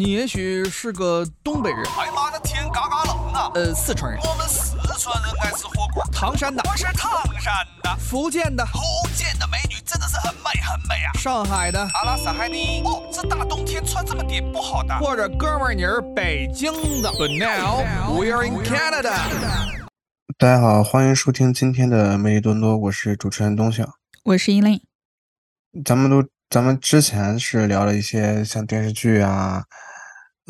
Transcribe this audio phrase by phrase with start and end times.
[0.00, 3.50] 你也许是个东北人，哎妈的天嘎嘎冷啊！
[3.54, 6.02] 呃，四川人，我们四川人爱吃火锅。
[6.10, 8.80] 唐山的，我是唐山的，福建的，福
[9.14, 11.12] 建的美女真的是很美很美啊！
[11.18, 12.80] 上海的，阿拉斯海尼。
[12.82, 14.98] 哦，这大冬天穿这么点不好的。
[15.00, 16.72] 或者哥们儿你是北京
[17.02, 17.10] 的。
[17.10, 17.84] But now
[18.18, 19.12] we are in Canada。
[20.38, 23.84] 大家好，欢迎收听今天的美丽多多，我是主持人东晓，
[24.24, 24.80] 我是依琳。
[25.84, 29.64] 咱们都，咱们之前是聊了一些像电视剧啊，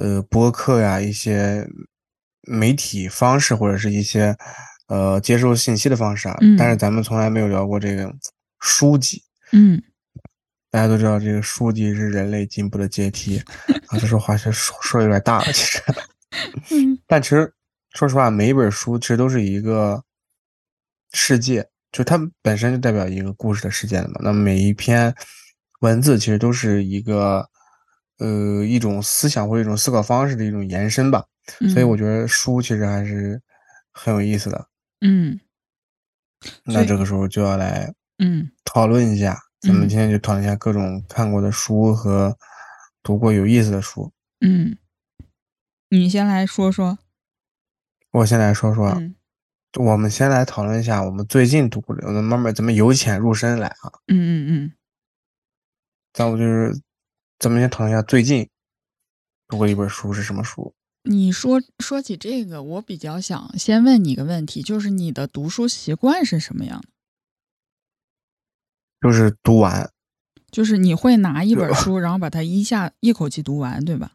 [0.01, 1.69] 呃，播客呀，一些
[2.48, 4.34] 媒体方式或者是一些
[4.88, 8.11] 呃接受信息的方式啊，嗯但是咱们从来没有聊过这个
[8.61, 9.23] 书籍。
[9.52, 9.83] 嗯
[10.70, 13.39] 大家都知道，这个书籍是人类进步的阶梯
[13.89, 13.98] 啊。
[13.98, 15.83] 这说话是说说有点大了，其实。
[16.70, 17.53] 嗯但其实
[17.92, 20.03] 说实话，每一本书其实都是一个
[21.12, 24.20] 世界，就它本身就代表一个故事的世界了嘛。
[24.23, 25.12] 那每一篇
[25.80, 27.50] 文字其实都是一个
[28.20, 31.24] 呃一种思想或者一种思考方式的一种延伸吧。
[31.73, 33.41] 所以我觉得书其实还是
[33.91, 34.69] 很有意思的。
[35.00, 35.41] 嗯
[36.64, 42.36] 那这个时候就要来嗯讨论一下，咱们嗯今天就讨论一下各种看过的书和
[43.03, 44.12] 读过有意思的书。
[44.41, 44.78] 嗯，
[45.89, 46.98] 你先来说说。
[48.12, 49.14] 我先来说说，嗯
[49.78, 53.92] 我们先来讨论一下我们最近读过的，我们慢慢咱们由浅入深来啊。
[54.08, 54.73] 嗯嗯
[56.12, 56.80] 咱们就是，
[57.41, 58.46] 咱们先讨论一下最近
[59.48, 60.74] 读过一本书是什么书？
[61.05, 66.88] 嗯，你说说起这个，我比较想先问你一个问题，就是你的读书习惯是什么样的？
[69.00, 69.91] 就是读完，
[70.52, 74.12] 就是你会拿一本 书，然后把它一下一口气读完，对吧？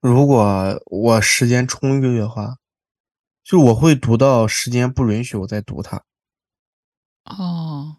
[0.00, 2.56] 如果我时间充裕的话，
[3.44, 6.02] 就我会读到时间不允许我再读它。
[7.24, 7.98] 哦，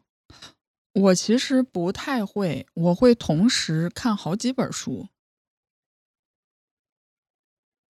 [0.98, 5.08] 我其实不太会，我会同时看好几本书。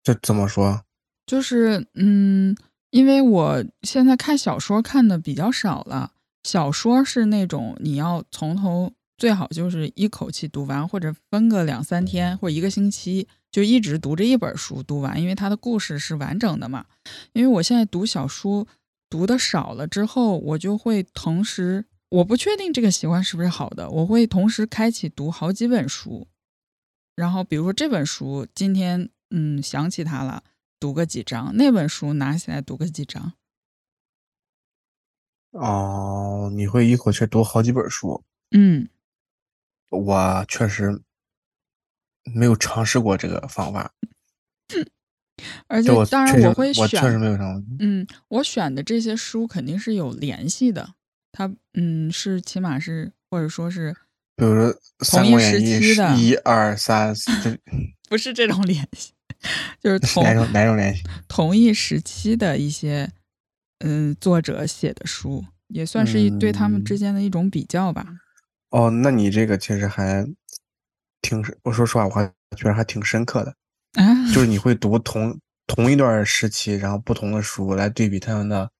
[0.03, 0.83] 这怎么说？
[1.25, 2.57] 就是嗯，
[2.91, 16.87] 因为我现在看小说看的比较少了，小说是那种你要从头最好就是一口气读完，或者分个两三天或者一个星期，就一直读这一本书读完，因为它的故事是完整的嘛。
[17.33, 18.67] 因为我现在读小说
[19.09, 26.29] 读的少了之后，我就会同时，我不确定这个习惯是不是好的，我会同时开启读好几本书，
[27.15, 30.43] 然后比如说这本书今天嗯想起它了。
[30.79, 33.33] 读个几章，那本书拿起来读个几章。
[35.53, 38.23] 哦，你会一口气读好几本书？
[38.51, 38.87] 嗯，
[39.89, 41.01] 我确实
[42.35, 43.95] 没有尝试过这个方法。
[45.67, 47.65] 而且当然我会我确实选，没有尝试。
[47.79, 50.95] 嗯，我选的这些书肯定是有联系的，
[51.37, 53.95] 它嗯是起码是或者说是
[54.37, 54.73] 比如说
[55.05, 57.59] 《三同一时期》的一二三四，这
[58.09, 59.13] 不是这种联系，
[59.83, 61.03] 就是同哪种哪种联系？
[61.29, 63.13] 同一时期的一些
[63.81, 68.07] 嗯作者写的书，也算是一对他们之嗯间的一种比较吧。
[68.71, 70.27] 哦，那你这个其实还
[71.21, 72.27] 挺，我说实话，我还
[72.57, 73.55] 觉得还挺深刻的。
[74.01, 78.71] 啊，就是你会读同同一段时期，然后不同的书来对比他们的，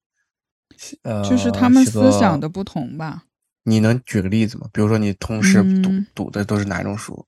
[1.03, 3.25] 呃，就是他们思想的不同吧。
[3.65, 4.69] 你能举个例子吗？
[4.73, 7.27] 比如说你同时读、嗯读的都是哪种书？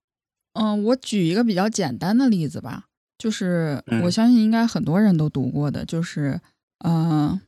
[0.52, 2.86] 嗯，我举一个比较简单的例子吧，
[3.18, 6.40] 就是我嗯相信应该很多人都读过的，就是
[6.78, 7.40] 呃，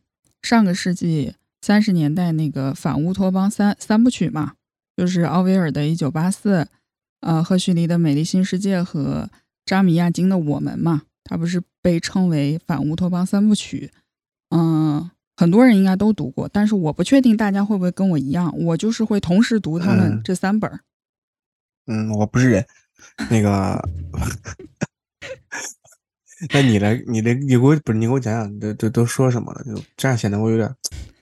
[0.42, 4.54] 上个世纪三十年代那个反乌托邦三三部曲嘛，
[4.96, 6.62] 就是奥威尔的《一九八四》，
[7.20, 9.30] 呃，赫胥黎的《美丽新世界》和
[9.64, 13.92] 扎米亚金的《我们》嘛，它不是被称为反乌托邦三部曲？
[14.50, 20.80] 嗯、很多人应该都读过，但是我不确定大家会不会跟我一样，我就是会同时读他们嗯这三本儿。
[21.86, 22.66] 嗯，我不是人，
[23.30, 23.82] 那个，
[26.52, 29.64] 那你来，你来，你给我不是你给我讲讲，都都都说什么了？
[29.64, 30.70] 就这样显得我有点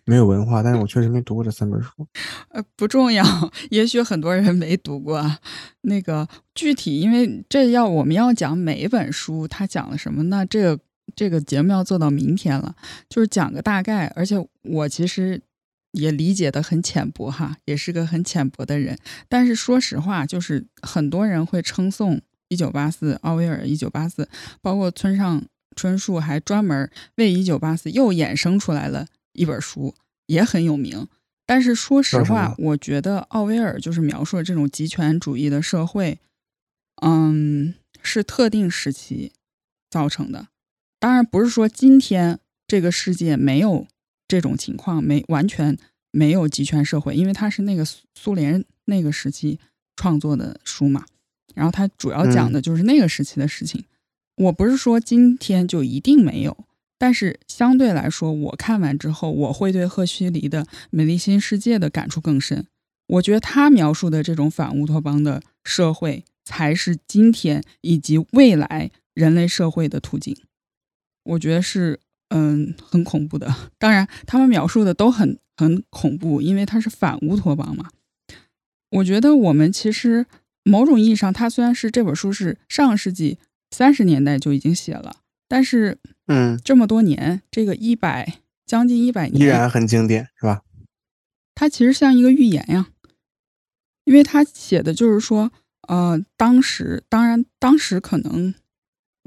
[0.05, 1.91] 没有文化，但是我确实没读过这三本书。
[2.49, 3.25] 呃，不重要，
[3.71, 5.39] 也许很多人没读过啊。
[5.83, 6.27] 那个
[6.57, 10.83] 具体，因为这要我们要讲每一本书它讲了什么，那这个
[11.17, 12.75] 这个节目要做到明天了，
[13.09, 14.07] 就是讲个大概。
[14.17, 15.41] 而且我其实
[15.93, 18.99] 也理解的很浅薄哈，也是个很浅薄的人。
[19.29, 22.17] 但是说实话，就是很多人会称颂
[22.49, 24.25] 《一九八四》奥威尔《一九八四》，
[24.61, 25.45] 包括村上
[25.77, 29.95] 春树还专门为《一九八四》又衍生出来了一本书，
[30.27, 31.09] 也很有名。
[31.47, 36.19] 但是说实话我觉得奥威尔就是描述的这种极权主义的社会，
[37.01, 39.33] 嗯，是特定时期
[39.89, 40.49] 造成的。
[40.99, 43.87] 当然不是说今天这个世界没有
[44.27, 45.77] 这种情况，没完全
[46.11, 49.59] 没有极权社会，因为它是那个苏苏联那个时期
[49.97, 51.05] 创作的书嘛。
[51.55, 53.85] 然后它主要讲的就是那个时期的事情。
[54.37, 56.65] 我不是说今天就一定没有，
[56.99, 62.67] 但是相对来说，我看完之后，我会对赫胥黎的《美丽新世界》的感触更深。
[63.09, 70.37] 我觉得他描述的这种反乌托邦的社会，才是今天以及未来人类社会的途径。
[71.29, 73.55] 我觉得是，嗯，很恐怖的。
[73.79, 77.91] 当然，他们描述的都很很恐怖，因为它是反乌托邦嘛。
[78.91, 80.27] 我觉得我们其实
[80.63, 83.39] 某种意义上，它虽然是这本书是上世纪
[83.71, 85.17] 三十年代就已经写了，
[85.47, 90.63] 但是，嗯，这么多年，这个一百将近一百年，依然很经典，是吧？
[91.55, 92.89] 它其实像一个预言呀。
[94.05, 95.53] 因为他写的就是说，
[95.87, 98.55] 呃，当时当然当时可能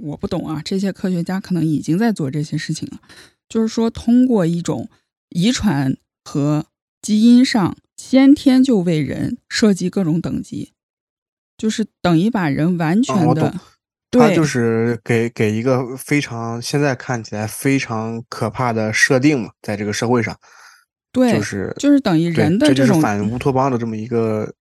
[0.01, 2.99] 我不懂啊，这些科学家可能已经在做这些事情了，
[3.47, 4.89] 就是说通过一种
[5.29, 6.65] 遗传和
[7.01, 10.73] 基因上先天就为人设计各种等级，
[11.57, 13.53] 就是等于把人完全的，
[14.11, 20.37] 他就是给给一个非常现在看起来非常可怕的设定嘛，在这个社会上，
[21.11, 24.53] 对，就是就是等于人的这种反乌托邦的这么一个。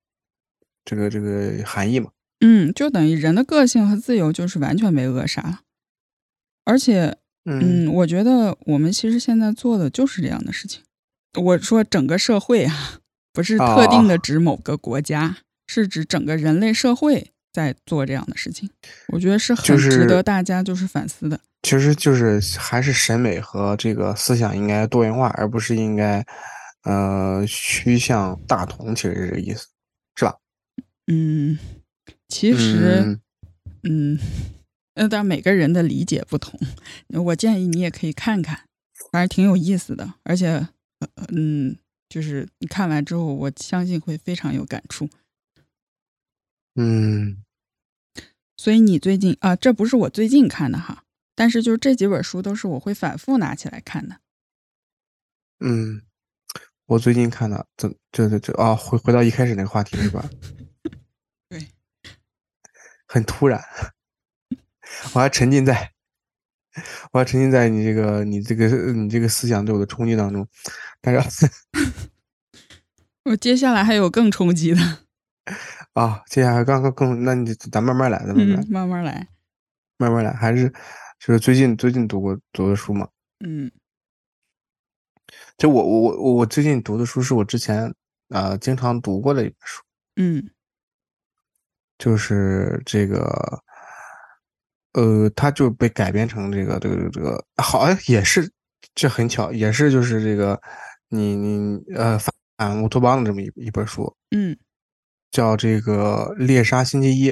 [0.83, 2.11] 这个这个含义嘛，
[2.41, 5.61] 嗯，就等于人的个性和自由就是完全被扼杀了，
[6.65, 10.83] 而且，嗯，我觉得我们其实现在做的就是这样的事情。
[11.41, 13.01] 我说整个社会啊，
[13.33, 18.69] 不是特定的指某个国家，是指整个人类社会在做这样的事情。
[19.09, 21.39] 我觉得是很值得大家就是反思的。
[21.63, 26.25] 其实就是还是审美和这个思想应该多元化，而不是应该
[26.85, 29.69] 呃趋向大同，其实是这个意思，
[30.17, 30.35] 是吧？
[31.07, 31.59] 嗯，
[32.31, 33.19] 其实，
[33.83, 34.19] 嗯，
[34.95, 36.59] 呃，但每个人的理解不同。
[37.09, 38.67] 我建议你也可以看看，
[39.11, 40.15] 反正挺有意思的。
[40.23, 40.69] 而且，
[41.29, 41.77] 嗯，
[42.09, 45.11] 就是你看完之后，我相信会非常有感触。
[46.77, 47.43] 嗯，
[48.57, 51.05] 所以你最近啊，这不是我最近看的哈，
[51.35, 54.21] 但是就是这几本书都是我会反复拿起来看的。
[55.59, 56.03] 嗯，
[56.87, 60.31] 我最近看的，这这这这啊，回回到一开始那个话题是吧？
[63.13, 63.61] 很突然，
[65.13, 65.91] 我还沉浸在，
[67.11, 70.47] 我还沉浸在你这个、你这个、你这个思想对我的冲击当中。
[71.01, 71.51] 但是，
[73.25, 74.81] 我接下来还有更冲击的
[75.95, 76.23] 啊！
[76.29, 79.29] 接下来刚刚更，那你咱慢慢来，咱慢慢来，慢慢来，
[79.97, 80.73] 慢慢来，还是
[81.19, 83.09] 就是最近最近读过读的书嘛？
[83.45, 83.69] 嗯，
[85.59, 87.93] 就我我我我最近读的书是我之前
[88.29, 89.83] 啊经常读过的一本书，
[90.15, 90.49] 嗯。
[92.01, 93.63] 就是这个，
[94.95, 98.51] 呃，他就被改编成这个这个这个，好像也是，
[98.95, 100.59] 这很巧，也是就是这个，
[101.11, 102.19] 你你呃
[102.57, 104.57] 反乌托邦的这么一一本书，嗯，
[105.31, 107.29] 叫这个猎杀星期一。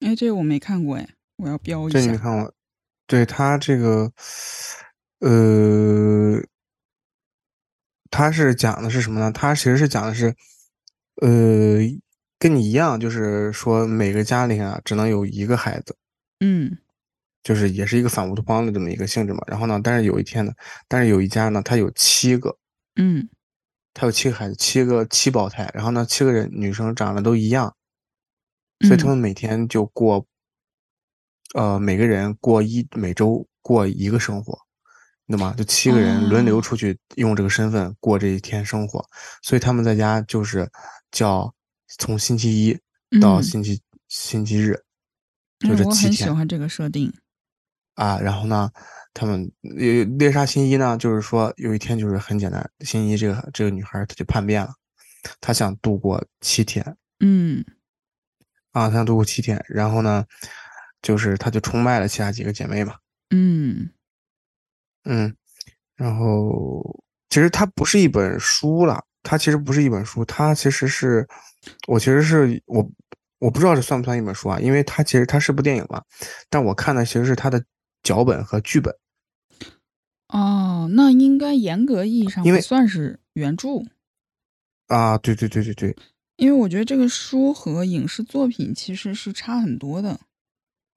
[0.00, 2.00] 哎，这个我没看过哎，我要标一下。
[2.00, 2.52] 这你没看过？
[3.06, 4.10] 对他这个，
[5.20, 6.42] 呃，
[8.10, 9.30] 他是讲的是什么呢？
[9.30, 10.34] 他其实是讲的是，
[11.22, 11.78] 呃。
[12.38, 15.96] 跟你一样，就是说每个家里啊只能有一个孩子，
[16.40, 16.76] 嗯，
[17.42, 19.42] 就是也是一个反乌托邦的这么一个性质嘛。
[19.46, 20.52] 然后呢，但是有一天呢，
[20.86, 22.58] 但是有一家呢，他有七个，
[22.96, 23.30] 嗯，
[23.94, 25.70] 他有七个孩子，七个七胞胎。
[25.72, 27.74] 然后呢，七个人女生长得都一样，
[28.80, 30.26] 所以他们每天就过，
[31.54, 34.58] 呃，每个人过一每周过一个生活，
[35.24, 35.54] 那么？
[35.56, 39.02] 就七个人轮流出去用这个身份过这一天生活，
[39.40, 40.70] 所以他们在家就是
[41.10, 41.54] 叫。
[41.98, 42.78] 从星期一
[43.20, 44.72] 到星期星期日，
[45.60, 45.88] 就这七天。
[45.88, 47.12] 我很喜欢这个设定
[47.94, 48.18] 啊。
[48.20, 48.70] 然后呢，
[49.12, 54.74] 他们猎猎杀星一呢，就是说有一天就是很简单，星期一这个这个女孩她就叛变了，
[55.40, 56.96] 她想度过七天。
[57.20, 57.64] 嗯，
[58.72, 60.24] 啊，她想度过七天，然后呢，
[61.00, 62.96] 就是她就出卖了其他几个姐妹嘛。
[63.30, 63.90] 嗯
[65.04, 65.34] 嗯，
[65.96, 71.26] 然后其实它不是一本书了，它其实不是一本书，它其实是。
[71.88, 72.86] 我其实是我，
[73.38, 74.60] 我不知道这算不算一本书啊？
[74.60, 76.02] 因为它其实它是部电影嘛，
[76.50, 77.64] 但我看的其实是它的
[78.02, 78.94] 脚本和剧本。
[80.28, 83.82] 哦，那应该严格意义上不算是原著。
[84.88, 85.96] 啊，对对对对对。
[86.36, 90.20] 因为我觉得这个书和影视作品其实是差很多的。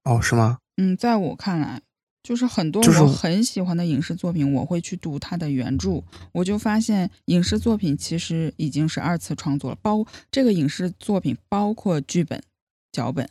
[0.03, 0.57] 哦，是吗？
[0.75, 1.81] 嗯，在我看来。
[2.27, 6.03] 就是很多我很喜欢的影视作品，我会去读它的原著，
[6.33, 9.77] 我就发现影视作品其实已经是二次创作了。
[9.81, 12.43] 包这个影视作品包括剧本、
[12.91, 13.29] 脚本，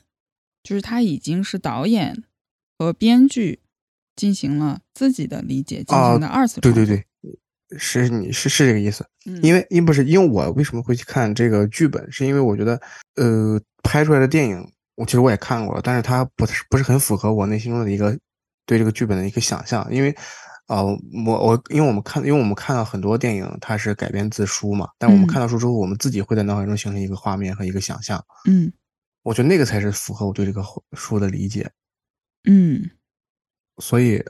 [0.62, 2.24] 就是它已经是导演
[2.78, 3.58] 和编剧
[4.16, 6.82] 进行了自己的理解，进行的二次创作。
[6.82, 9.04] 对对对，是你是是这个意思。
[9.42, 12.80] 因为因不是因为我为什么会去看这个剧本，是因为我觉得
[13.16, 18.18] 呃拍出来的电影我其实我也看过了，但是它不是不是很符合我内心中的一个
[18.66, 20.14] 对这个剧本的一个想象，因为，
[20.66, 20.84] 呃，
[21.24, 25.28] 我我因为我们看，因为我们看到很多电影它是改编自书嘛，但我们嗯。
[25.28, 28.72] 看到书之后，我们自己会在脑海中形成一个画面和一个想象，嗯。
[29.22, 31.70] 我觉得那个才是符合我对这个书的理解，
[32.48, 32.90] 嗯。
[33.78, 34.22] 所以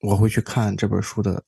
[0.00, 1.42] 我会去看这本书的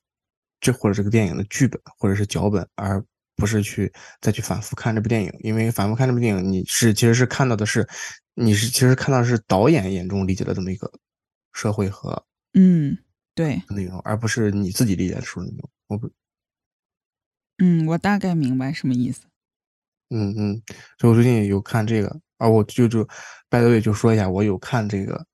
[0.59, 3.03] 这或者这个电影的剧本或者是脚本，而
[3.35, 7.87] 不是去再去反复看这部电影，因为反复看这部电影，你是其实是看到的是
[8.35, 10.91] 你是其实看到的是导演眼中理解的这么一个
[11.53, 12.97] 社会和嗯，
[13.33, 15.69] 对，内容，而不是你自己理解的书内容。
[15.87, 16.11] 我不，
[17.59, 19.21] 嗯，我大概明白什么意思。
[20.09, 20.61] 嗯嗯，
[20.99, 23.07] 所以我最近有看这个，啊，我就就
[23.49, 25.25] 拜 the way 就说一下，我有看这个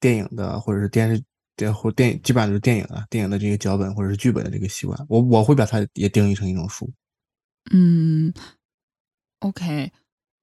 [0.00, 1.22] 电影的或者是电视
[1.56, 6.92] 电或电影，基本上就是电影啊，电影的这个脚本或者是剧本的这个习惯，我我会把它也定义成一种书。
[7.72, 8.32] 嗯
[9.40, 9.90] ，OK，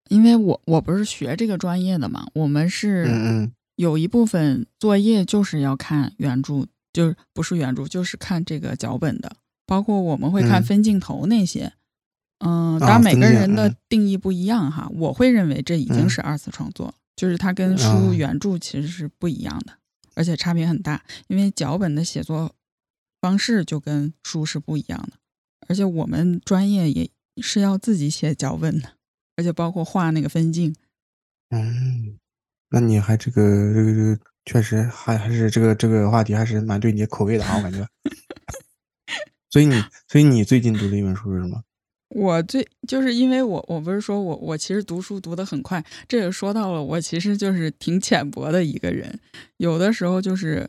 [0.10, 10.64] 因为我我不是学这个专业的嘛，我们是嗯嗯有一部分作业就是要看原著，就是不是原著，就是看这个脚本的，包括我们会看嗯。
[10.64, 11.74] 分镜头那些。
[12.40, 13.76] 嗯，当啊然每个人的嗯。
[13.88, 16.10] 定义不一样哈，我会认为这已经嗯。
[16.10, 17.88] 是二次创作，就是它跟书。
[17.88, 19.74] 啊原著其实是不一样的，
[20.16, 22.54] 而且差别很大，因为脚本的写作
[23.22, 25.18] 方式就跟书是不一样的，
[25.68, 27.10] 而且我们专业也
[27.42, 28.90] 是要自己写脚本的，
[29.38, 30.76] 而且包括画那个分镜。
[31.50, 32.20] 嗯，
[32.76, 37.88] 那你还这个这个这个确实还还是这个这个话题还是蛮对你口味的啊，我感觉。
[39.52, 41.62] 所以你所以你最近读的一本书是什么？
[42.10, 49.20] 我最就是因为我我不是说我我其实读书读得很快，这也说到了我其实就是挺浅薄的一个人，
[49.58, 50.68] 有的时候就是，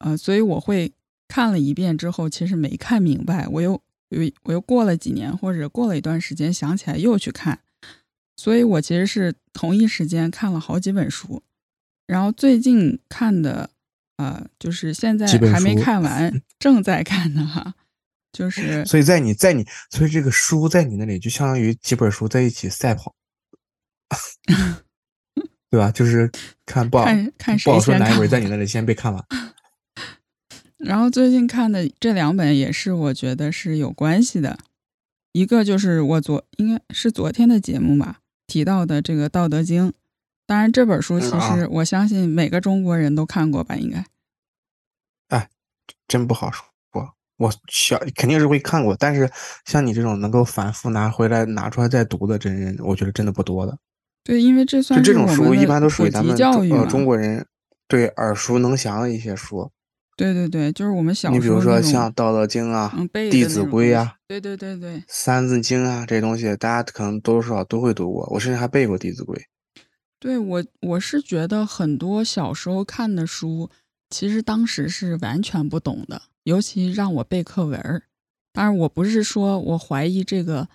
[0.00, 0.92] 呃，所以我会
[1.26, 3.80] 看了一遍之后，其实没看明白，我又
[4.10, 7.60] 又我又过了几年或者过了一段时间想起来又去看，
[8.40, 11.42] 所以我其实是同一时间看了好几本书，
[12.06, 13.68] 然后最近看的，
[14.16, 17.74] 呃，就是现在还没看完， 正在看的哈，
[18.32, 23.14] 就是所以在你在你所以这个书在你那里就相当于几本书在一起赛跑，
[25.68, 25.90] 对吧？
[25.90, 26.32] 就是
[26.64, 29.22] 看不好看看谁不好说哪一本在你那里先被看完。
[30.80, 34.58] 然后最近看的这两本也是我觉得是有关系的，
[35.32, 38.19] 一个就是我昨应该是昨天的节目吧
[38.50, 39.88] 提到的这个《道德经》，
[40.46, 44.04] 当然这本书其实我相信每个中国人都看过吧，应该。
[45.28, 45.48] 哎
[46.08, 46.64] 真不好说。
[47.36, 49.30] 我小肯定是会看过，但是
[49.64, 53.78] 像你这种能够反复拿回来拿出来再读的真人，我觉得真的不多的。
[54.22, 56.86] 对，因为这算是这种书一般都属于咱们呃。
[56.86, 57.46] 中国人
[57.88, 59.72] 对耳熟能详的一些书。
[60.20, 68.28] 对对对，就是我们小时候你比如说像《道德经》啊、嗯弟子规啊、对对对对三字经》啊这些东西，大家可能多多少少都会读过。
[68.30, 69.34] 我甚至还背过《弟子规》。
[70.18, 73.70] 对，我我是觉得很多小时候看的书，
[74.10, 78.02] 其实当时是完全不懂的，尤其让我背课文儿。
[78.52, 80.68] 当然，我不是说我怀疑这个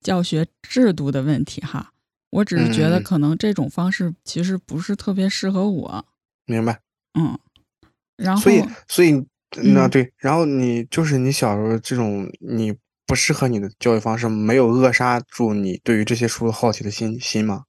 [0.00, 1.92] 教学制度的问题哈，
[2.30, 6.06] 我只是觉得嗯可能这种方式其实不是特别适合我。
[6.46, 6.80] 明白？
[7.18, 7.38] 嗯，
[8.16, 9.12] 然后所以，所以
[9.72, 12.74] 那嗯对，然后你就是你小时候这种你
[13.06, 17.64] 不适合你的教育方式，没有扼杀住你对于这些书好奇的心心吗？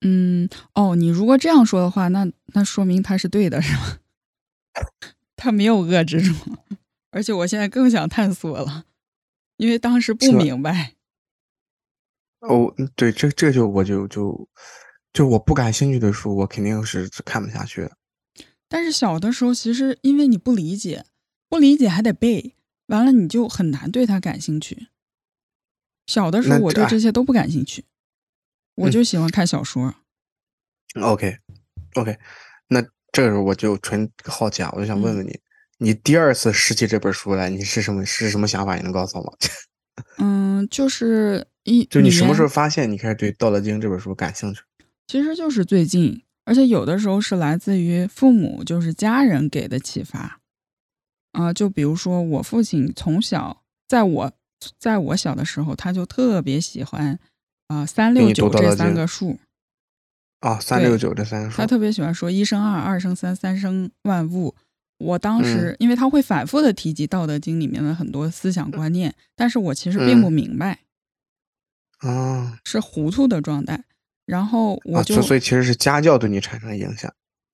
[0.00, 3.98] 嗯，哦，你如果这样说的话，那那说明他是对的，是吗？
[5.36, 6.34] 他没有遏制住，
[7.10, 8.84] 而且我现在更想探索了，
[9.56, 10.94] 因为当时不明白。
[12.40, 14.48] 哦，嗯对，这这就我就就
[15.12, 17.92] 就我不感兴趣的书，我肯定是看不下去的。
[18.68, 21.06] 但是小的时候，其实因为你不理解，
[21.48, 22.54] 不理解还得背，
[22.86, 24.88] 完了你就很难对它感兴趣。
[26.06, 27.84] 小的时候，我对这些都不感兴趣，
[28.74, 29.94] 我嗯就喜欢看小说。
[31.00, 32.18] OK，OK，
[32.68, 32.82] 那
[33.12, 35.40] 这个时候我就纯好奇啊，我就想问嗯问你，
[35.78, 38.76] 你第二次拾起这本书来，你是什么是什么想法？
[38.76, 39.32] 你能告诉我吗？
[40.18, 44.62] 嗯，就是一就你什么时候发现你开始对《道德经》这本书感兴趣？
[45.06, 50.40] 其实就是最近，而且有的时候是来自于父母，就是家人给的启发。
[51.32, 54.32] 啊、就比如说我父亲从小，在我
[54.78, 57.18] 在我小的时候，他就特别喜欢
[57.66, 59.38] 啊三六九这三个数，
[60.40, 64.56] 啊，三六九这三个数他，特别喜欢说一生二，二生三，三生万物。
[64.96, 70.80] 我嗯当时，因为他会反复的提及《道德经》里面的很多思想观念，但是我其实并不嗯明白，
[71.98, 73.84] 啊是糊涂的状态。
[74.28, 77.10] 然后我啊，就、所所以其实是家教对你产生了影响。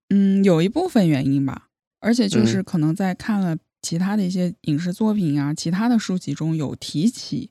[0.09, 1.69] 嗯，有一部分原因吧，
[2.01, 7.51] 而且就是嗯可能在看了其他的一些影视作品啊、其他的书籍中有提起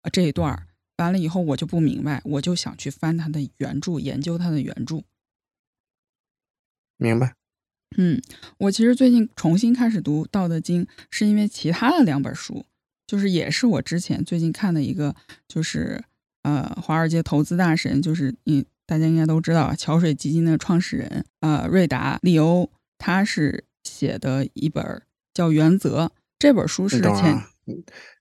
[0.00, 5.02] 呃这一段儿，完了以后我就不明白，我就想去翻它的原著，研究它的原著，
[6.96, 7.34] 明白。
[7.98, 8.22] 嗯，
[8.56, 12.64] 我其实最近重新开始读《道德经》，是因为其他的两本书，
[13.06, 15.14] 就是也是我之前最近看的一个，
[15.46, 16.02] 就是
[16.42, 26.06] 呃，华尔街投资大神，就是嗯，大家应该都知道，桥水基金的创始人呃，瑞达利欧，他是写的一本叫《原则》
[26.38, 27.42] 这本书是前，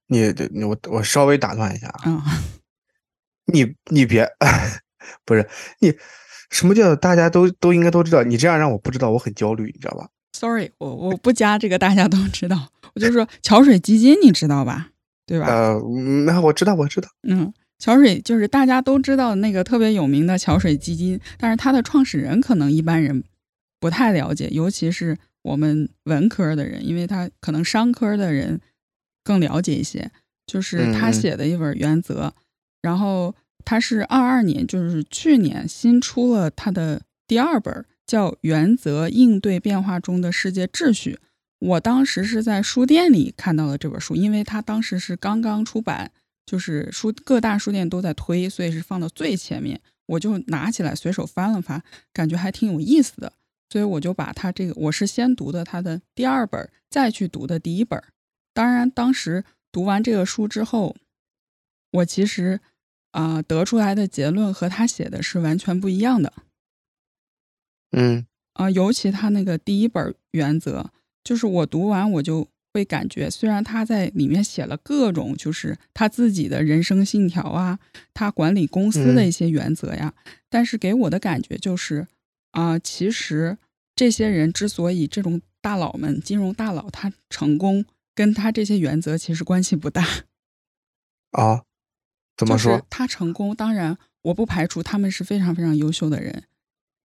[0.08, 2.24] 你你我我稍微打断一下啊，
[3.52, 4.28] 你你别
[5.26, 5.48] 不是
[5.80, 5.94] 你。
[6.52, 8.22] 什么叫大家都都应该都知道？
[8.24, 12.68] 你这样让我不知道，我很焦虑，你知道吧？Sorry，我我不加这个，大家都知道。
[12.94, 14.90] 我就说桥水基金，你知道吧？
[15.26, 15.48] 对吧？
[15.48, 15.80] 呃，
[16.26, 17.08] 那我知道，我知道。
[17.24, 23.22] 嗯，桥水就是大家都知道那个特别有名的桥水基金，但是它的创始人可能一般人
[23.82, 28.62] 不太了解，尤其是我们文科的人，因为他可能商科的人
[29.24, 30.10] 更了解一些。
[30.46, 32.34] 就是他写的一本原则，
[32.82, 33.36] 然后。
[33.64, 41.14] 他是二二年，就是去年新出了他的第二本，叫《原则：应对变化中的世界秩序》。
[41.60, 46.12] 我当时是在书店里看到了这本书，因为他当时是刚刚出版，
[46.46, 49.82] 就是书各大书店都在推，所以是放到最前面。
[50.06, 51.82] 我就拿起来随手翻了翻，
[52.12, 53.34] 感觉还挺有意思的，
[53.70, 58.02] 所以我就把他这个，我是先读的他的第二本，再去读的第一本。
[58.54, 60.96] 当然，当时读完这个书之后，
[61.92, 62.60] 我其实。
[63.12, 66.32] 啊，得出来的结论和他写的是完全不一样的。
[67.92, 77.80] 嗯，啊，尤其他那个第一本原则，就是我读完我就会感觉，虽然他在里面写了各种，就是他自己的人生信条啊，
[78.14, 80.14] 他管理公司的一些原则呀，
[80.50, 82.08] 但是给我的感觉就是，
[82.52, 83.58] 啊，其实
[83.96, 87.86] 这些人之所以这种大佬们、金融大佬他成功，
[88.16, 90.06] 跟他这些原则其实关系不大。
[91.32, 91.64] 啊。
[92.38, 92.82] 怎么说？
[92.90, 96.46] 他成功，当然我不排除他们是非常非常优秀的人。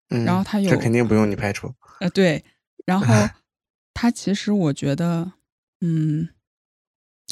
[0.08, 1.74] 嗯，然后他有这肯定不用你排除。
[2.00, 2.42] 呃，对。
[2.86, 3.06] 然后
[3.92, 5.32] 他其实我觉得，
[5.80, 6.28] 嗯，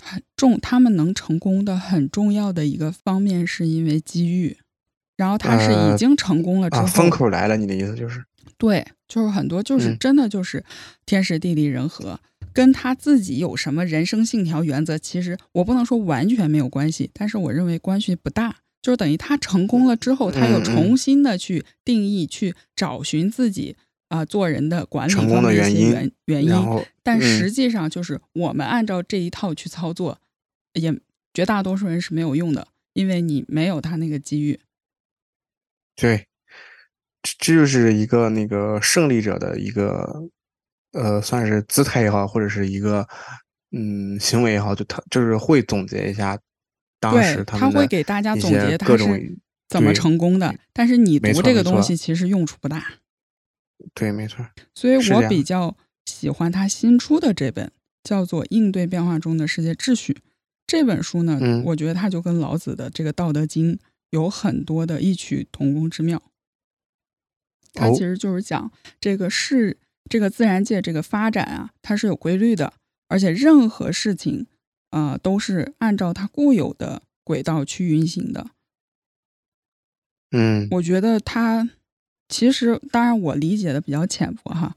[0.02, 0.58] 很重。
[0.60, 4.58] 他们能成功的很重要的一个方面，是因为机遇。
[5.16, 7.56] 然后他是已经成功了之后，风口来了。
[7.56, 8.24] 你的意思就是？
[8.58, 10.64] 对，就是很多，就是真的就是
[11.06, 12.18] 天时地利人和。
[12.52, 18.56] 跟他自己有什么人生信条、原则，其实我不能说完全没有关系，但是我认为关系不大。
[18.80, 23.76] 就是等于他成功了之后，他又重新的去定义、去找寻自己
[24.14, 26.52] 啊做人的管理方面的原因原原因。
[27.02, 30.18] 但实际上，就是我们按照这一套去操作，
[30.74, 30.94] 也
[31.32, 34.60] 绝大多数人是没有用的，因为你没有他那个机遇。
[35.96, 36.26] 对，
[37.22, 40.28] 这就是一个那个胜利者的一个。
[40.96, 43.04] 呃，算是姿态也好，或者是一个
[43.72, 46.38] 嗯行为也好，就他就是会总结一下
[47.00, 49.36] 当时他会给大家总结他是
[49.68, 50.54] 怎么成功的。
[50.72, 52.92] 但是你读这个东西其实用处不大。
[53.92, 54.46] 对，没错。
[54.74, 57.70] 所以我比较喜欢他新出的这本，
[58.02, 60.12] 叫做《应对变化中的世界秩序》
[60.66, 61.38] 这本书呢。
[61.40, 63.74] 嗯，我觉得它就跟老子的这个《道德经》
[64.10, 66.22] 有很多的异曲同工之妙。
[67.72, 69.78] 它其实就是讲这个是。
[70.10, 72.74] 这个自然界这个发展啊，它是有规律的，
[73.08, 74.46] 而且任何事情，
[74.90, 78.50] 啊，都是按照它固有的轨道去运行的。
[80.32, 81.70] 嗯，我觉得它
[82.28, 84.76] 其实，当然我理解的比较浅薄哈。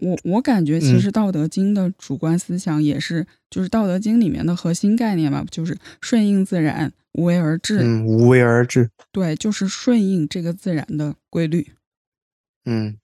[0.00, 7.80] 我我感觉其实《道德经》的主观思想也是，就是《道德经》里面的核心概念吧，就是顺应自然，无为而治。
[7.82, 8.90] 嗯，无为而治。
[9.12, 11.72] 对，就是顺应这个自然的规律。
[12.64, 12.96] 嗯，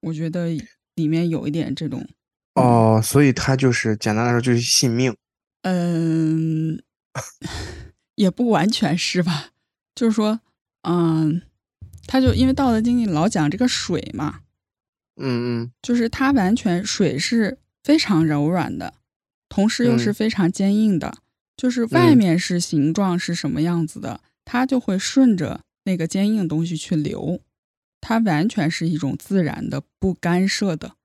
[0.00, 0.48] 我觉得。
[0.96, 2.06] 里面有一点这种
[2.56, 5.16] 哦，所以他就是简单来说就是信命。
[5.62, 6.82] 嗯，
[8.16, 9.52] 也不完全是吧，
[9.94, 10.40] 就是说，
[10.82, 11.40] 嗯，
[12.10, 14.40] 他就因为《道德经》里老讲这个水嘛，
[15.14, 18.94] 嗯嗯，就是它完全水是非常柔软的，
[19.48, 21.18] 同时又是非常坚硬的，
[21.56, 27.40] 就是外面是形状是什么样子的，它就会顺着那个坚硬的东西去流。
[28.00, 30.96] 它完全是一种自然的、不干涉的，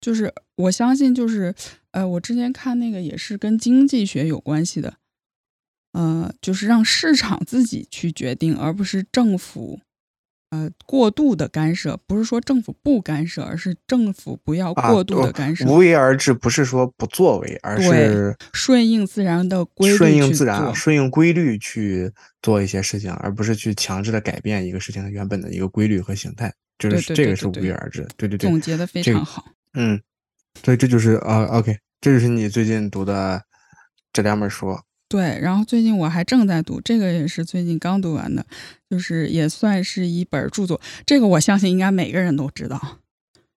[0.00, 1.54] 就是我相信，就是
[1.92, 4.96] 呃，我之前看那个也是跟经济学有关系的，
[5.92, 9.78] 呃，就是让市场自己去决定，而不是政府。
[10.52, 15.64] 呃，过度的干涉不是说政府不干涉，而是政府不要过度的干涉。
[15.64, 22.12] 无为而治不是说不作为，而是顺应自然的规律，顺应自然、顺应规律去
[22.42, 26.52] 做一些事情，而不是去强制的改变一个事情的原本的一个规律和形态。
[26.78, 28.06] 就是这个是无为而治。
[28.18, 29.46] 对对对，总结的非常好。
[29.72, 29.98] 嗯，
[30.62, 33.40] 所以这就是啊，OK，这就是你最近读的
[34.12, 34.78] 这两本书。
[35.12, 38.46] 对，然后最近我还正在读，这个也是最近刚读完的，
[38.88, 40.80] 就是也算是一本著作。
[41.04, 42.80] 这个我相信应该每个人都知道，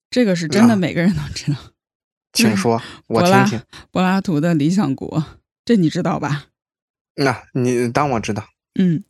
[0.10, 1.58] 这个是真的，啊每个人都知道。
[2.36, 3.66] 请说，我拉听听。
[3.92, 5.08] 柏拉图的《理想国》，
[5.64, 6.48] 这你知道吧？
[7.16, 8.44] 那、你当我知道。
[8.78, 9.02] 嗯，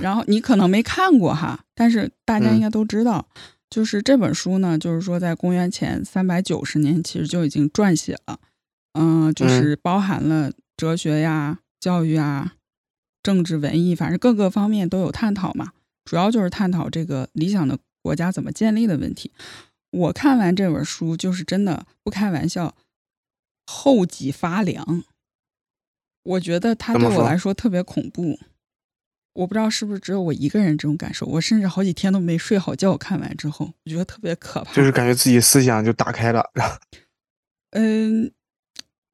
[0.00, 3.28] 然后你可能没看过哈，但是大家嗯应该都知道，
[3.70, 8.40] 就是这本书呢，就是说在公元前三百九十年其实就已经撰写了，
[8.94, 12.54] 嗯、就是包含了哲学呀、教育啊、
[13.22, 15.74] 政治、文艺，反正各个方面都有探讨嘛。
[16.02, 19.32] 主要就是探讨这个理想的国家怎么建立的问题。
[19.90, 22.74] 我看完这本书，就是真的不开玩笑，
[23.66, 25.04] 后脊发凉。
[26.22, 28.38] 我觉得它对我来说特别恐怖。
[29.34, 32.96] 我不知道是不是只有我一个人这种感受，我甚至好几天都没睡好觉。
[32.96, 34.72] 看完之后，我觉得特别可怕。
[34.72, 36.50] 就是感觉自己思想就打开了，
[37.72, 38.32] 嗯，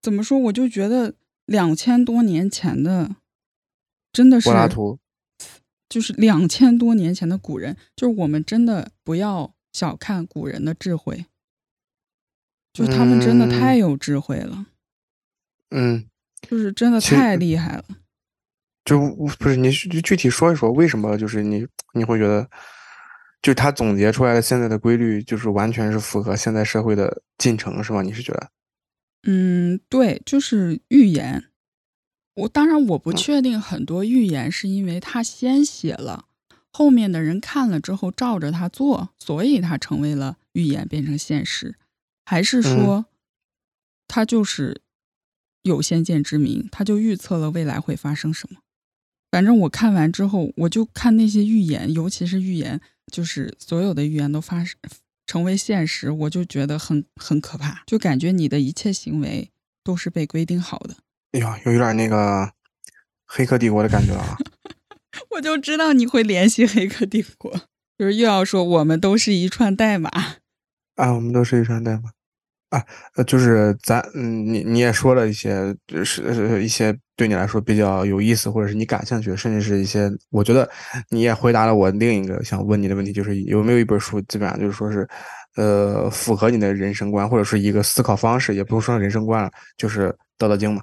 [0.01, 0.39] 怎么说？
[0.39, 1.15] 我就觉得
[1.47, 3.17] 两千多年前的，
[4.13, 4.99] 真的是柏拉图，
[5.89, 11.27] 就是两千多年前的古人，就是我们真的不要小看古人的智慧，
[12.73, 14.67] 就是他们真的嗯太有智慧了，
[15.71, 16.07] 嗯，
[16.49, 17.85] 就是真的太厉害了。
[18.85, 18.99] 就
[19.39, 22.49] 不是你具具体说一说为什么就是你你会觉得，
[23.43, 28.03] 就他总结出来的现在的规律，就是完全是符合现在社会的进程，是吗？
[28.03, 28.51] 你是觉得？
[29.25, 31.45] 嗯，对，就是预言。
[32.35, 36.27] 我当然我不嗯确定很多预言是因为他先写了，
[36.71, 41.77] 后面的人看了之后照着他做，所以他成为了预言变成现实，
[42.25, 43.07] 还是说
[44.09, 44.81] 他就是
[45.63, 48.61] 有先见之明，他就预测了未来会发生什么。
[49.31, 52.81] 反正我看完之后，我就看那些预言，尤其是预言，
[53.13, 54.79] 就是所有的预言都发生
[55.31, 59.49] 成为现实，我就觉得很很可怕，就感觉你的一切行为
[59.85, 60.97] 都是被规定好的。
[61.31, 62.43] 哎呀，有有点那个
[63.27, 64.37] 《黑客帝国》的感觉了啊！
[65.31, 67.53] 我就知道你会联系《黑客帝国》，
[67.97, 70.11] 就是又要说我们都是一串代码。
[70.97, 72.11] 啊，我们都是一串代码
[72.71, 72.85] 啊，
[73.17, 80.69] 呃，就是咱，嗯，你你也说了一些，就是呃一些对你来说比较有意思，或者是你感兴趣，甚至是一些，我觉得
[81.09, 85.09] 你也回答了我另一个想问你的问题，就是有没有一本书，基本上就是说是，
[85.57, 90.83] 呃，符合你的人生观，或者是一个思考方式，也不是说人生观了，就是《道德经》嘛？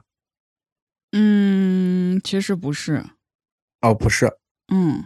[1.13, 3.01] 嗯，其实不是，
[3.79, 4.29] 哦，不是，
[4.73, 5.05] 嗯，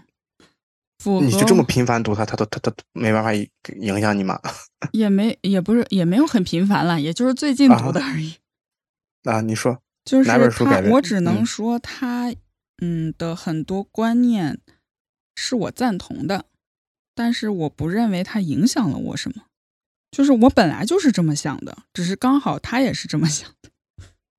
[1.22, 3.48] 你就这么频繁读它，它都它它没办法影
[3.80, 4.40] 影响你吗？
[4.94, 8.36] 也没也不是也没有很频繁了，也就是最近读啊的而已。
[9.24, 12.34] 啊，你说，就是哪本书我只能嗯说他
[12.82, 14.60] 嗯的很多观念
[15.36, 16.46] 是我赞同的，
[17.16, 19.44] 但是我不认为它影响了我什么。
[20.12, 23.70] 就是我本来就是这么想的，只是刚好他也是这么想的，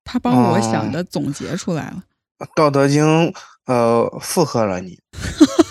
[0.04, 2.04] 他帮我想哦的总结出来了。
[2.54, 3.04] 《道德经》
[3.66, 4.98] 呃附和了你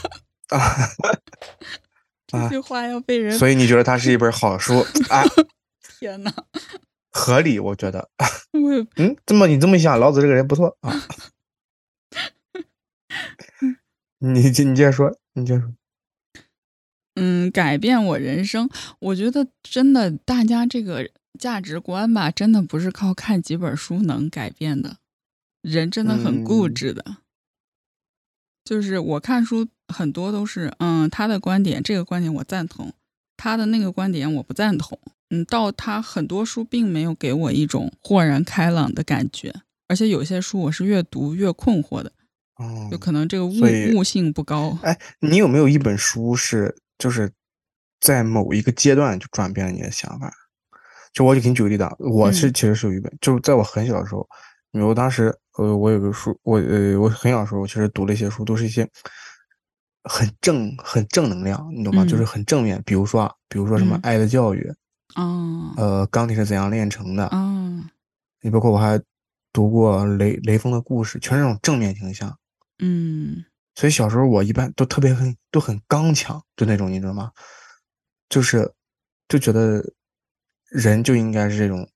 [2.28, 5.24] 这句话要被人所以你觉得它是一本好书 啊？
[6.00, 6.34] 天哪！
[7.12, 8.10] 合理，我觉得。
[8.54, 11.08] 我嗯，这么你这么想，老子这个人不错啊。
[14.20, 15.74] 你你接着说，你接着说。
[17.16, 24.98] 嗯，改变我人生，我觉得真的，大家这个价值观吧，真的不是靠看几本书能改变的。
[25.62, 27.18] 人真的很固嗯执的，
[28.64, 32.94] 就是我看书很多都是，嗯，他的观点，这个观点我赞同，
[33.36, 35.00] 他的那个观点我不赞同。
[35.30, 39.54] 嗯，到他很多书并没有给我一种豁然开朗的感觉，
[39.88, 42.12] 而且有些书我是越读越困惑的，
[42.58, 43.54] 哦就，可能这个悟
[43.96, 44.78] 悟性不高。
[44.84, 47.32] 哎，你有没有一本书是就是
[48.02, 50.32] 在某一个阶段就转变了你的想法？
[51.14, 54.28] 就我就给你举个例子啊，我是嗯其实是有一本，就是在我很小的时候，
[54.74, 58.90] 因为我当时呃我有个书，我呃我很小的时候其实读了一些书，都是一些
[60.04, 62.06] 很正很正能量，你懂吗？
[62.06, 64.74] 就是嗯很正面，比如说啊，比如说什么嗯爱的教育，
[65.16, 67.84] 哦，呃，钢铁是怎样炼成的，哦，
[68.42, 69.02] 你包括我还
[69.54, 72.38] 读过雷雷锋的故事，全是那种正面形象。
[72.80, 77.32] 嗯所以小时候我一般都特别很都很刚强，就那种你知道吗？
[78.28, 78.74] 就是
[79.28, 79.84] 就觉得
[80.70, 81.90] 人就应该是这种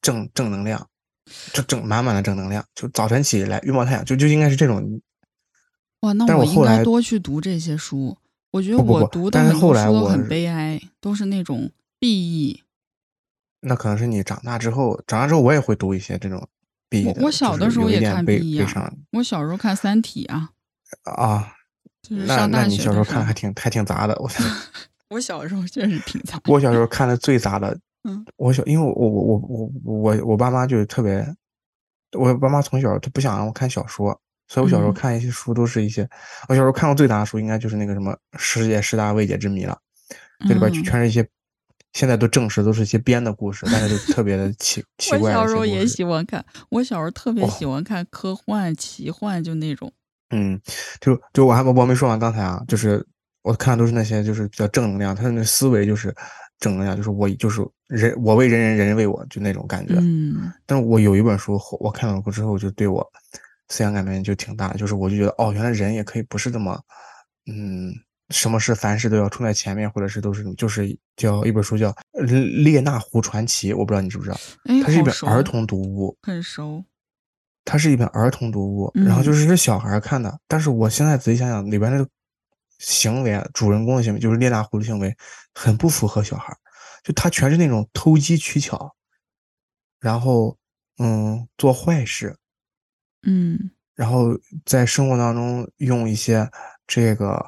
[0.00, 0.88] 正正能量，
[1.52, 5.00] 就正满满的正能量，就早晨起来拥抱太阳，就就应该是这种。
[6.00, 8.16] 哇，那我应该多去读这些书。
[8.50, 12.62] 我觉得我读的很多书都很悲哀，都是那种 BE。
[13.60, 16.48] 那可能是你长大之后，长大之后我也会读一些这种
[16.88, 20.50] B 的，我我小的时候也看有一点悲 BE 啊我小时候看《三体》啊，
[21.02, 21.54] 啊。
[22.00, 24.30] 就是那上大那你小时候学的时候看还挺还挺杂的，我
[25.10, 26.40] 我小时候确实挺杂。
[26.46, 31.26] 我小时候看的最杂的，嗯，我小因为我我我我我我爸妈就是特别，
[32.16, 34.94] 我爸妈从小他不想让我看小说，所以我小时候嗯。
[34.94, 36.08] 看一些书都是一些，
[36.48, 39.76] 我小时候看过最大的书应该就是那个什么世界十大未解之谜了，
[40.46, 40.84] 这里边就嗯。
[40.84, 41.26] 全是一些
[41.94, 47.48] 现在都证实都是一些编的故事，但是就特别 的奇奇怪我小时候也喜欢看，我小时候特别哦。
[47.48, 49.92] 喜欢看科幻、奇幻，就那种。
[50.30, 50.60] 嗯，
[51.00, 53.04] 就就我还我没说完刚才啊，就是
[53.42, 56.14] 我看的都是那些就是比较正能量，他的那思维就是
[56.58, 59.94] 正能量，就是我就是人我为人人人人为我就那种感觉。
[59.98, 63.06] 嗯但是我有一本书后我看了过之后，就对我
[63.68, 66.80] 思想改变就挺大的，就是我就觉得哦，原来人也可以不是这么，
[67.50, 67.92] 嗯，
[68.30, 71.90] 什么事凡事都要冲在前面，或者是都是就是叫一本书叫
[72.62, 76.84] 《列那狐传奇》，我不知道你知不知道，哎，它是一本儿童读物，很熟。
[77.64, 80.38] 它是一本儿童读物，然后嗯就是是小孩儿看的。
[80.48, 82.08] 但是我现在仔细想想，里边的
[82.78, 85.14] 行为啊，主人公的行为，就是列那狐的行为，
[85.54, 86.58] 很不符合小孩儿，
[87.02, 88.94] 就他全是那种偷机取巧，
[90.00, 90.56] 然后
[90.98, 92.36] 嗯做坏事，
[93.22, 93.70] 嗯。
[93.94, 94.28] 然后
[94.64, 96.48] 在生活当中用一些
[96.86, 97.44] 这个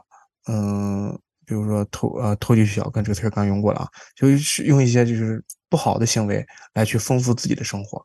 [0.49, 1.17] 嗯，
[1.47, 8.05] 比如说偷呃偷机取巧，跟这个词儿刚用过了啊，就是用一些就是不好的行为来去丰富自己的生活，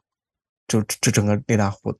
[0.68, 1.98] 就这整个列那狐那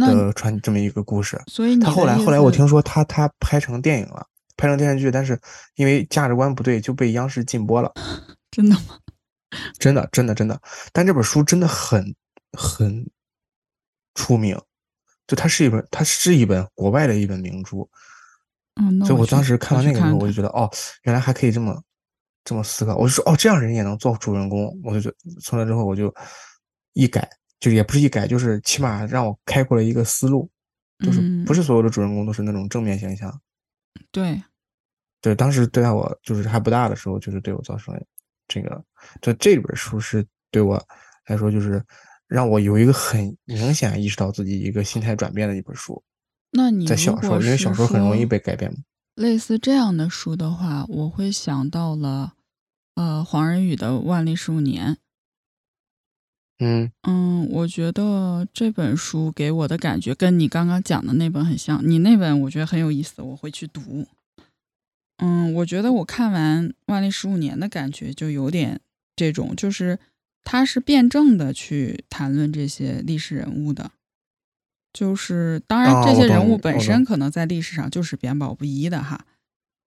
[0.00, 1.40] 的传这么一个故事。
[1.46, 5.40] 所以他后来后来我听说他他拍成电影了，拍成电视剧，但是
[5.76, 7.92] 因为价值观不对就被央视禁播了。
[8.50, 8.98] 真的吗？
[9.78, 10.60] 真的真的真的，
[10.92, 12.14] 但这本书真的很
[12.52, 13.08] 很
[14.14, 14.58] 出名，
[15.26, 17.88] 就它是一本它是一本国外的一本名著，
[18.80, 20.70] 嗯，所以我当时看我去完那个时候，我就觉得哦，
[21.02, 21.82] 原来还可以这么
[22.44, 22.94] 这么思考。
[22.96, 25.10] 我就说哦，这样人也能做主人公，我就
[25.42, 26.14] 从那之后我就
[26.92, 27.26] 一改，
[27.60, 30.48] 就也不是一改，就是起码让我开阔了一个思路，
[31.04, 33.40] 就是不嗯是所有的主人公都是那种正面形象。
[34.12, 34.40] 对，
[35.20, 38.00] 对，当时对待我就是还不大的时候，就是对我造成了
[38.46, 38.84] 这个，
[39.20, 40.80] 这这本书是对我
[41.26, 41.84] 来说，就是
[42.28, 46.02] 让我有一个很明显意识到自己一个心态转变的一本书。
[46.52, 48.78] 那你在小时候，因为小时候很容易被改变嘛。
[49.16, 52.34] 类似这样的书的话，我会想到了，
[52.94, 54.94] 呃，黄仁宇的《万历十五年》。
[56.60, 61.80] 嗯嗯，我觉得这本书给我的感觉跟你刚刚讲的那本很像。
[61.88, 64.06] 你那本我觉得很有意思，我会去读。
[65.18, 68.80] 嗯，我觉得我看完《万历十五年》的感觉就有点
[69.14, 69.98] 这种，就是
[70.42, 73.92] 他是辩证的去谈论这些历史人物的。
[74.92, 79.26] 就是当然，这些人物本身可能在历史上就是贬宝不一的哈。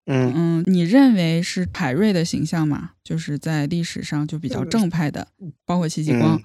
[0.06, 2.92] 嗯嗯，你认为是海瑞的形象嘛？
[3.04, 5.28] 就是在历史上就比较正派的，
[5.66, 6.38] 包括戚继光。
[6.38, 6.44] 嗯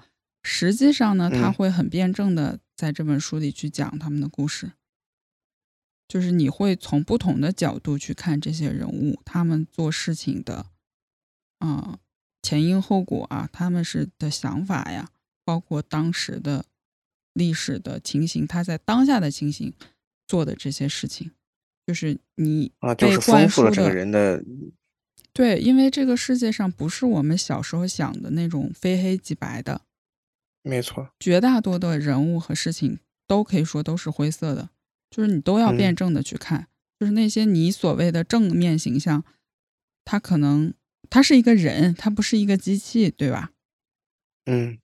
[0.49, 1.53] 实际上呢，他嗯。
[1.53, 4.71] 会很辩证的在这本书里去讲他们的故事，
[6.07, 10.67] 就是你会从不同的角度去看这些人物，他们做事情的，
[11.59, 11.99] 啊、
[12.41, 15.09] 前因后果啊，他们是的想法呀，
[15.43, 16.65] 包括当时的
[17.33, 19.73] 历史的情形，他在当下的情形
[20.25, 21.31] 做的这些事情，
[21.85, 24.41] 就是你啊，就被是丰富了这个人的
[25.33, 29.81] 对，因为这个世界上不是我们小时候想的那种非黑即白的，
[30.67, 31.09] 没错。
[31.19, 34.69] 绝大多的人物和事情都可以说都是灰色的，
[35.09, 36.67] 就是你都要辩嗯证的去看，
[36.99, 39.23] 就是那些你所谓的正面形象，
[40.05, 40.73] 他可能
[41.09, 43.51] 他是一个人，他不是一个机器，对吧？
[44.45, 44.79] 嗯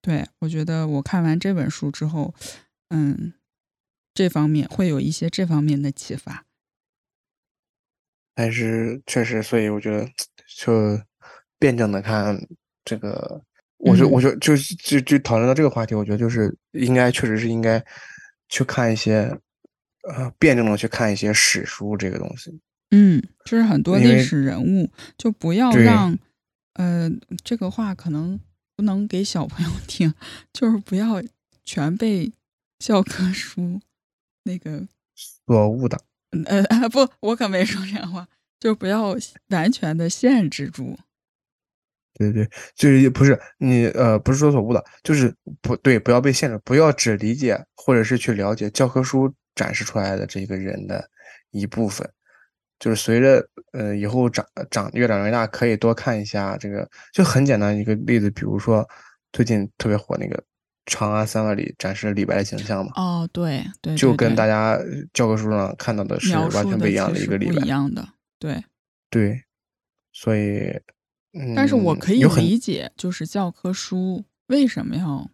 [0.00, 2.34] 对我觉得我看完这本书之后，
[2.88, 3.34] 嗯，
[4.12, 6.44] 这方面会有一些这方面的启发。
[8.34, 10.10] 但是确实，所以我觉得
[10.56, 11.00] 就
[11.58, 12.48] 辩证的看
[12.84, 13.44] 这个，
[13.82, 17.84] 我就嗯我就就就就讨论到这个话题，我觉得就是应该确实是应该
[18.48, 19.36] 去看一些
[20.08, 22.60] 呃辩证的去看一些史书这个东西。
[22.90, 26.18] 嗯，就是很多历史人物，就不要让，
[26.74, 27.10] 呃，
[27.42, 28.38] 这个话可能
[28.76, 30.12] 不能给小朋友听，
[30.52, 31.22] 就是不要
[31.64, 32.30] 全被
[32.78, 33.80] 教科书
[34.44, 35.98] 那个，所误导，
[36.46, 38.28] 呃呃， 不，我可没说这样话，
[38.60, 39.16] 就不要
[39.48, 40.98] 完全的限制住。
[42.30, 51.08] 对对，就是不是你呃不是说所误的，就是不对，不要被限制，不要只理解或者是去了解教科书展示出来的这个人的
[51.50, 52.08] 一部分。
[52.78, 58.84] 就是随着呃以后长长越长越大，可以多看一下这个，就很简单一个例子，比如说
[59.32, 60.36] 最近特别火那个
[60.86, 64.76] 《长安三万里》展示李白的形象嘛，哦，对对，就跟大家
[65.12, 67.68] 教科书上看到的是完全不一样的一个李白一。
[67.68, 68.06] 样的，
[68.38, 68.64] 对。
[69.08, 69.42] 对，
[70.12, 70.72] 所以
[71.32, 75.30] 嗯，但是我可以理解，就是教科书为什么要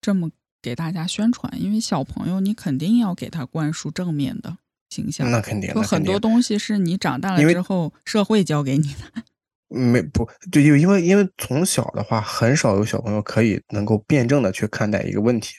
[0.00, 0.30] 这么
[0.62, 4.58] 给大家宣传，因为小朋友你肯定要给他灌输正面的
[4.90, 9.22] 形象，那肯定，就那肯定很多东西是你长大了之后社会教给你的。
[9.68, 15.56] 没不对，因为因为因为从小的话，很少有小朋友可以能够辩证的去看待一个问题，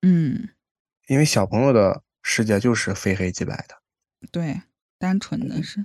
[0.00, 0.48] 嗯，
[1.08, 3.74] 因为小朋友的世界就是非黑即白的，
[4.32, 4.62] 对，
[4.98, 5.84] 单纯的是，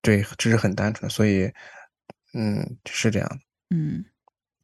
[0.00, 1.52] 对，这是很单纯的，所以
[2.32, 3.38] 嗯，是这样的。
[3.70, 4.04] 嗯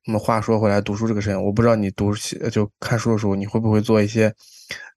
[0.06, 4.34] 那么话说回来，读书这个事情，我不知道你读起就看书的时候，你会不会做一些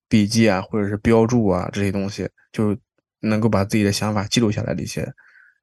[0.07, 2.77] 笔记啊，或者是标注啊这些东西，就
[3.19, 5.13] 能够把自己的想法记录下来的一些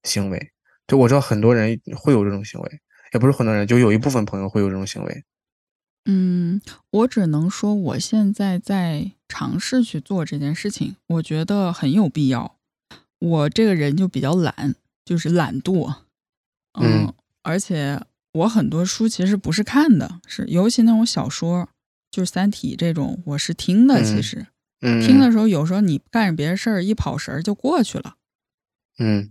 [0.02, 0.52] 行为。
[0.86, 2.80] 就我知道很多人会有这种行为，
[3.14, 5.24] 也不是很多人，就有一部分朋友会有这种行为。
[6.04, 12.56] 嗯，我只能说我现在在尝试去做这件事情，我觉得很有必要。
[13.18, 15.94] 我这个人就比较懒，就是懒惰，
[16.80, 18.00] 嗯，嗯而且
[18.32, 21.68] 我很多书其实不是看的，是尤其那种小说，
[22.10, 24.02] 就是《三体》这种，我是听的。
[24.02, 24.46] 其嗯实、
[24.80, 28.16] 嗯，听的时候，有时候你干着别的事儿，一跑神儿就过去了。
[28.98, 29.30] 嗯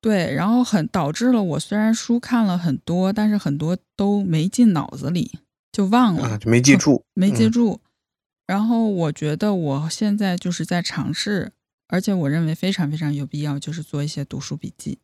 [0.00, 5.40] 对，然后很导致了我虽然书看了很多，但是很多都没进脑子里，
[5.72, 6.28] 就忘了。
[6.28, 7.80] 啊，就没记住，没记嗯住。
[8.46, 11.50] 然后我觉得我现在就是在尝试，
[11.88, 14.98] 而且我认为非常非常有必要，就是做一些读书笔记。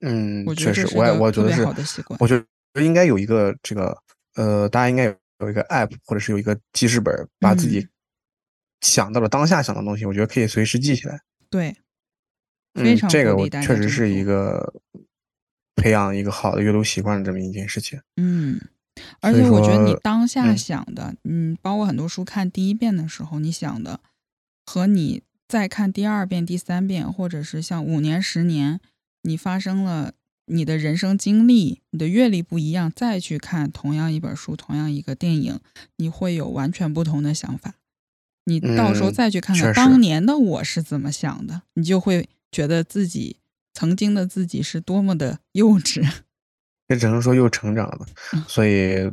[0.00, 1.64] 嗯，确实，我也我觉得是。
[2.18, 2.38] 我觉
[2.72, 3.96] 得应该有一个这个
[4.34, 7.88] 呃，大家应该有有一个 app 或者是有一个记事本，把自己嗯
[8.80, 11.20] 想到了当下想的东西，我觉得可以随时记起来。
[11.48, 11.72] 对，
[12.74, 14.74] 非嗯，常这个我确实是一个
[15.76, 18.00] 培养一个好的阅读习惯的这么一件事情。
[18.16, 18.60] 嗯，
[19.20, 24.00] 而且我觉得你当下嗯想的，嗯，包括很多书看第一遍的时候，你想的
[24.66, 28.80] 和你再看第二遍、第三遍，或者是像五年、十年，
[29.24, 30.12] 你发生了
[30.46, 35.58] 你的人生经历、你的阅历不一样，再去看同样一本书、同样一个电影，
[35.96, 37.74] 你会有完全不同的想法。
[38.44, 43.38] 你到时候嗯再去看看当年的我是怎么想的，你就会觉得自己
[43.72, 46.06] 曾经的自己是多么的 幼稚。
[46.88, 49.10] 也只能说又成长了，嗯所以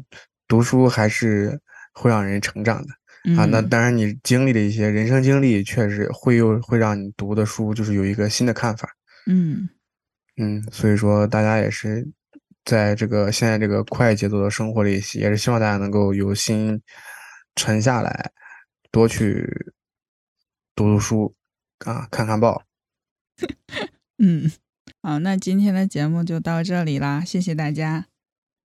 [0.49, 1.61] 读书还是
[1.93, 2.93] 会让人成长的。
[3.37, 8.89] 啊，那嗯当然，你经历的一些人生经历，确实会又会让你读的书就是有一个新的看法。
[9.27, 9.69] 嗯
[10.41, 12.11] 嗯，所以说大家也是
[12.65, 16.81] 在这个现在这个快节奏的生活里，也是希望大家能够有心
[17.55, 18.31] 沉下来，
[18.89, 19.47] 多去
[20.75, 21.35] 读读书
[21.85, 22.63] 啊，看看报。
[24.17, 24.51] 嗯，
[25.03, 28.10] 好，那今天的节目就到这里啦，谢谢大家。